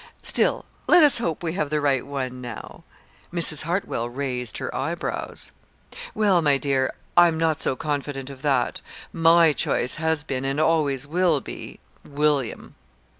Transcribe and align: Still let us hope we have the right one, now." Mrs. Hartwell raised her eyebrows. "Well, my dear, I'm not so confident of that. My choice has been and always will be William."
Still 0.23 0.65
let 0.87 1.03
us 1.03 1.19
hope 1.19 1.43
we 1.43 1.53
have 1.53 1.69
the 1.69 1.79
right 1.79 2.03
one, 2.03 2.41
now." 2.41 2.83
Mrs. 3.31 3.61
Hartwell 3.65 4.09
raised 4.09 4.57
her 4.57 4.75
eyebrows. 4.75 5.51
"Well, 6.15 6.41
my 6.41 6.57
dear, 6.57 6.91
I'm 7.15 7.37
not 7.37 7.61
so 7.61 7.75
confident 7.75 8.31
of 8.31 8.41
that. 8.41 8.81
My 9.13 9.53
choice 9.53 9.97
has 10.01 10.23
been 10.23 10.43
and 10.43 10.59
always 10.59 11.05
will 11.05 11.39
be 11.39 11.79
William." 12.03 12.73